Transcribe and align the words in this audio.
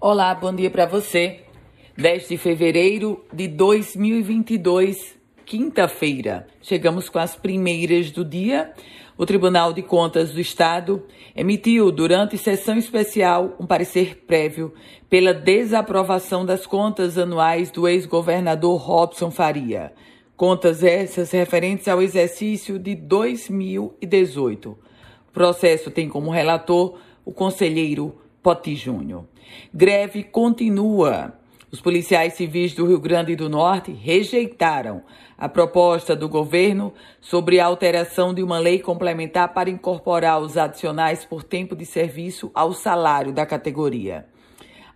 Olá, 0.00 0.32
bom 0.32 0.54
dia 0.54 0.70
para 0.70 0.86
você. 0.86 1.40
10 1.96 2.28
de 2.28 2.38
fevereiro 2.38 3.24
de 3.32 3.48
2022, 3.48 5.16
quinta-feira. 5.44 6.46
Chegamos 6.62 7.08
com 7.08 7.18
as 7.18 7.34
primeiras 7.34 8.12
do 8.12 8.24
dia. 8.24 8.72
O 9.16 9.26
Tribunal 9.26 9.72
de 9.72 9.82
Contas 9.82 10.30
do 10.30 10.40
Estado 10.40 11.04
emitiu, 11.34 11.90
durante 11.90 12.38
sessão 12.38 12.78
especial, 12.78 13.56
um 13.58 13.66
parecer 13.66 14.22
prévio 14.24 14.72
pela 15.10 15.34
desaprovação 15.34 16.46
das 16.46 16.64
contas 16.64 17.18
anuais 17.18 17.72
do 17.72 17.88
ex-governador 17.88 18.80
Robson 18.80 19.32
Faria. 19.32 19.92
Contas 20.36 20.84
essas 20.84 21.32
referentes 21.32 21.88
ao 21.88 22.00
exercício 22.00 22.78
de 22.78 22.94
2018. 22.94 24.70
O 24.70 25.32
processo 25.32 25.90
tem 25.90 26.08
como 26.08 26.30
relator 26.30 27.00
o 27.24 27.32
conselheiro 27.32 28.14
Poti 28.42 28.74
Júnior. 28.74 29.24
Greve 29.72 30.22
continua. 30.22 31.34
Os 31.70 31.82
policiais 31.82 32.32
civis 32.32 32.72
do 32.72 32.86
Rio 32.86 32.98
Grande 32.98 33.36
do 33.36 33.48
Norte 33.48 33.92
rejeitaram 33.92 35.02
a 35.36 35.50
proposta 35.50 36.16
do 36.16 36.26
governo 36.26 36.94
sobre 37.20 37.60
a 37.60 37.66
alteração 37.66 38.32
de 38.32 38.42
uma 38.42 38.58
lei 38.58 38.78
complementar 38.78 39.52
para 39.52 39.68
incorporar 39.68 40.40
os 40.40 40.56
adicionais 40.56 41.26
por 41.26 41.44
tempo 41.44 41.76
de 41.76 41.84
serviço 41.84 42.50
ao 42.54 42.72
salário 42.72 43.34
da 43.34 43.44
categoria. 43.44 44.26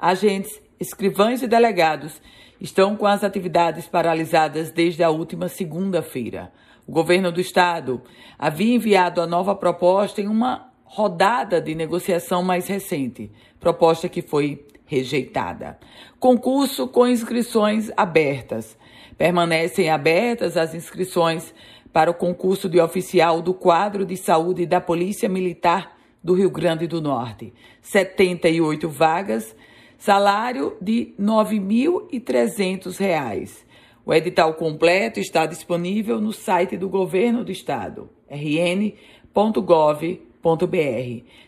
Agentes, 0.00 0.62
escrivães 0.80 1.42
e 1.42 1.46
delegados 1.46 2.22
estão 2.58 2.96
com 2.96 3.06
as 3.06 3.22
atividades 3.22 3.86
paralisadas 3.86 4.70
desde 4.70 5.02
a 5.02 5.10
última 5.10 5.48
segunda-feira. 5.48 6.50
O 6.86 6.92
governo 6.92 7.30
do 7.30 7.40
estado 7.40 8.00
havia 8.38 8.74
enviado 8.74 9.20
a 9.20 9.26
nova 9.26 9.54
proposta 9.54 10.22
em 10.22 10.26
uma 10.26 10.71
rodada 10.94 11.58
de 11.58 11.74
negociação 11.74 12.42
mais 12.42 12.66
recente, 12.66 13.30
proposta 13.58 14.10
que 14.10 14.20
foi 14.20 14.66
rejeitada. 14.84 15.78
Concurso 16.20 16.86
com 16.86 17.06
inscrições 17.06 17.90
abertas. 17.96 18.76
Permanecem 19.16 19.88
abertas 19.88 20.54
as 20.54 20.74
inscrições 20.74 21.54
para 21.94 22.10
o 22.10 22.14
concurso 22.14 22.68
de 22.68 22.78
oficial 22.78 23.40
do 23.40 23.54
quadro 23.54 24.04
de 24.04 24.18
saúde 24.18 24.66
da 24.66 24.82
Polícia 24.82 25.30
Militar 25.30 25.96
do 26.22 26.34
Rio 26.34 26.50
Grande 26.50 26.86
do 26.86 27.00
Norte. 27.00 27.54
78 27.80 28.86
vagas, 28.86 29.56
salário 29.96 30.76
de 30.78 31.14
R$ 31.18 31.24
9.300. 31.24 33.64
O 34.04 34.12
edital 34.12 34.52
completo 34.54 35.18
está 35.18 35.46
disponível 35.46 36.20
no 36.20 36.34
site 36.34 36.76
do 36.76 36.90
Governo 36.90 37.42
do 37.42 37.50
Estado, 37.50 38.10
rn.gov.br 38.28 40.31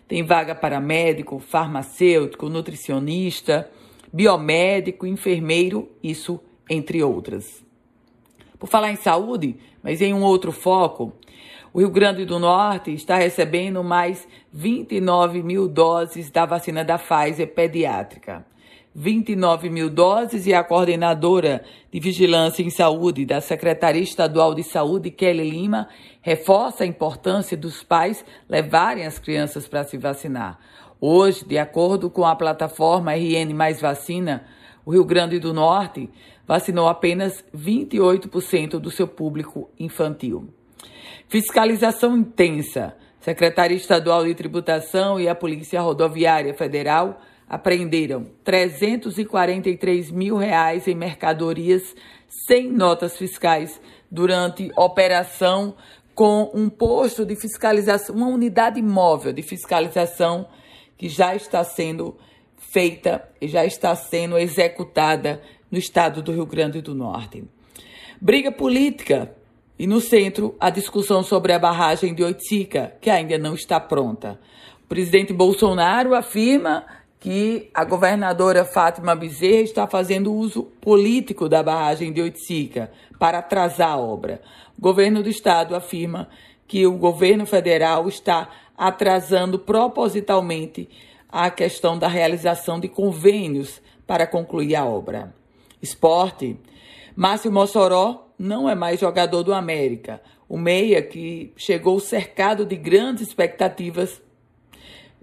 tem 0.06 0.22
vaga 0.22 0.54
para 0.54 0.80
médico, 0.80 1.38
farmacêutico, 1.38 2.48
nutricionista, 2.48 3.70
biomédico, 4.12 5.06
enfermeiro, 5.06 5.90
isso 6.02 6.40
entre 6.70 7.02
outras. 7.02 7.64
Por 8.58 8.68
falar 8.68 8.92
em 8.92 8.96
saúde, 8.96 9.56
mas 9.82 10.00
em 10.00 10.14
um 10.14 10.22
outro 10.22 10.52
foco, 10.52 11.12
o 11.72 11.80
Rio 11.80 11.90
Grande 11.90 12.24
do 12.24 12.38
Norte 12.38 12.92
está 12.94 13.16
recebendo 13.16 13.82
mais 13.82 14.28
29 14.52 15.42
mil 15.42 15.66
doses 15.66 16.30
da 16.30 16.46
vacina 16.46 16.84
da 16.84 16.96
Pfizer 16.96 17.52
pediátrica. 17.52 18.46
29 18.94 19.68
mil 19.70 19.90
doses 19.90 20.46
e 20.46 20.54
a 20.54 20.62
coordenadora 20.62 21.64
de 21.92 21.98
Vigilância 21.98 22.62
em 22.62 22.70
Saúde 22.70 23.26
da 23.26 23.40
Secretaria 23.40 24.02
Estadual 24.02 24.54
de 24.54 24.62
Saúde, 24.62 25.10
Kelly 25.10 25.50
Lima, 25.50 25.88
reforça 26.22 26.84
a 26.84 26.86
importância 26.86 27.56
dos 27.56 27.82
pais 27.82 28.24
levarem 28.48 29.04
as 29.04 29.18
crianças 29.18 29.66
para 29.66 29.82
se 29.82 29.98
vacinar. 29.98 30.60
Hoje, 31.00 31.44
de 31.44 31.58
acordo 31.58 32.08
com 32.08 32.24
a 32.24 32.36
plataforma 32.36 33.14
RN 33.14 33.52
Mais 33.52 33.80
Vacina, 33.80 34.44
o 34.86 34.92
Rio 34.92 35.04
Grande 35.04 35.40
do 35.40 35.52
Norte 35.52 36.08
vacinou 36.46 36.86
apenas 36.86 37.44
28% 37.52 38.78
do 38.78 38.90
seu 38.90 39.08
público 39.08 39.68
infantil. 39.78 40.48
Fiscalização 41.28 42.16
intensa. 42.16 42.94
Secretaria 43.18 43.76
Estadual 43.76 44.24
de 44.24 44.34
Tributação 44.34 45.18
e 45.18 45.26
a 45.26 45.34
Polícia 45.34 45.80
Rodoviária 45.80 46.54
Federal 46.54 47.20
apreenderam 47.48 48.26
343 48.42 50.10
mil 50.10 50.36
reais 50.36 50.88
em 50.88 50.94
mercadorias 50.94 51.94
sem 52.46 52.70
notas 52.70 53.16
fiscais 53.16 53.80
durante 54.10 54.70
operação 54.76 55.74
com 56.14 56.50
um 56.54 56.68
posto 56.68 57.26
de 57.26 57.34
fiscalização, 57.34 58.14
uma 58.14 58.28
unidade 58.28 58.80
móvel 58.80 59.32
de 59.32 59.42
fiscalização 59.42 60.46
que 60.96 61.08
já 61.08 61.34
está 61.34 61.64
sendo 61.64 62.16
feita 62.56 63.28
e 63.40 63.48
já 63.48 63.64
está 63.64 63.94
sendo 63.96 64.38
executada 64.38 65.42
no 65.70 65.78
estado 65.78 66.22
do 66.22 66.32
Rio 66.32 66.46
Grande 66.46 66.80
do 66.80 66.94
Norte. 66.94 67.44
Briga 68.20 68.52
política 68.52 69.34
e 69.78 69.86
no 69.86 70.00
centro 70.00 70.54
a 70.60 70.70
discussão 70.70 71.22
sobre 71.22 71.52
a 71.52 71.58
barragem 71.58 72.14
de 72.14 72.22
Oitica, 72.22 72.94
que 73.00 73.10
ainda 73.10 73.36
não 73.36 73.54
está 73.54 73.80
pronta. 73.80 74.40
O 74.84 74.86
presidente 74.86 75.32
Bolsonaro 75.32 76.14
afirma 76.14 76.86
que 77.24 77.70
a 77.72 77.86
governadora 77.86 78.66
Fátima 78.66 79.16
Bezerra 79.16 79.62
está 79.62 79.86
fazendo 79.86 80.30
uso 80.30 80.64
político 80.78 81.48
da 81.48 81.62
barragem 81.62 82.12
de 82.12 82.20
Oiticica 82.20 82.92
para 83.18 83.38
atrasar 83.38 83.92
a 83.92 83.96
obra. 83.96 84.42
O 84.76 84.82
governo 84.82 85.22
do 85.22 85.30
estado 85.30 85.74
afirma 85.74 86.28
que 86.68 86.86
o 86.86 86.98
governo 86.98 87.46
federal 87.46 88.06
está 88.08 88.50
atrasando 88.76 89.58
propositalmente 89.58 90.86
a 91.26 91.48
questão 91.48 91.98
da 91.98 92.08
realização 92.08 92.78
de 92.78 92.88
convênios 92.88 93.80
para 94.06 94.26
concluir 94.26 94.76
a 94.76 94.84
obra. 94.84 95.34
Esporte. 95.80 96.58
Márcio 97.16 97.50
Mossoró 97.50 98.34
não 98.38 98.68
é 98.68 98.74
mais 98.74 99.00
jogador 99.00 99.42
do 99.42 99.54
América. 99.54 100.20
O 100.46 100.58
meia 100.58 101.00
que 101.00 101.54
chegou 101.56 101.98
cercado 102.00 102.66
de 102.66 102.76
grandes 102.76 103.26
expectativas 103.26 104.20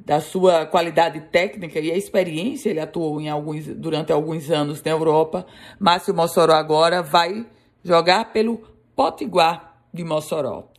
da 0.06 0.20
sua 0.20 0.66
qualidade 0.66 1.20
técnica 1.32 1.80
e 1.80 1.92
a 1.92 1.98
experiência, 1.98 2.70
ele 2.70 2.80
atuou 2.80 3.22
em 3.22 3.30
alguns, 3.30 3.68
durante 3.68 4.12
alguns 4.12 4.50
anos 4.50 4.82
na 4.84 4.92
Europa. 4.92 5.46
Márcio 5.80 6.14
Mossoró 6.14 6.54
agora 6.54 7.02
vai 7.02 7.46
jogar 7.84 8.34
pelo 8.34 8.62
Potiguar 8.96 9.84
de 9.94 10.04
Mossoró. 10.04 10.70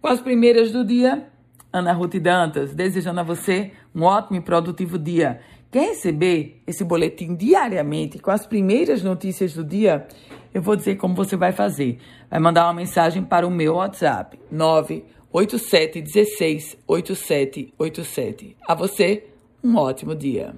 Com 0.00 0.08
as 0.08 0.20
primeiras 0.20 0.72
do 0.72 0.84
dia, 0.84 1.28
Ana 1.72 1.92
Ruth 1.92 2.16
Dantas, 2.16 2.74
desejando 2.74 3.20
a 3.20 3.22
você 3.22 3.72
um 3.94 4.02
ótimo 4.02 4.38
e 4.38 4.40
produtivo 4.40 4.98
dia. 4.98 5.40
Quer 5.70 5.90
receber 5.90 6.62
esse 6.66 6.84
boletim 6.84 7.34
diariamente 7.34 8.18
com 8.18 8.30
as 8.30 8.46
primeiras 8.46 9.02
notícias 9.02 9.54
do 9.54 9.64
dia? 9.64 10.06
Eu 10.52 10.60
vou 10.60 10.76
dizer 10.76 10.96
como 10.96 11.14
você 11.14 11.34
vai 11.34 11.52
fazer. 11.52 11.98
Vai 12.30 12.40
mandar 12.40 12.64
uma 12.66 12.74
mensagem 12.74 13.22
para 13.22 13.46
o 13.46 13.50
meu 13.50 13.76
WhatsApp, 13.76 14.38
9 14.50 15.04
8716 15.32 16.76
8787. 16.86 18.56
A 18.66 18.74
você, 18.74 19.24
um 19.62 19.76
ótimo 19.76 20.14
dia. 20.14 20.54